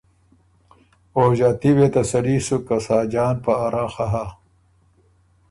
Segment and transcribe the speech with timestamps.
[1.15, 4.25] او ݫاتي وې تسلي سُک که ساجان په اراخه هۀ